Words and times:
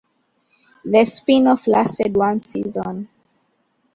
The 0.83 1.05
spin-off 1.05 1.67
lasted 1.67 2.15
one 2.17 2.39
season. 2.41 3.07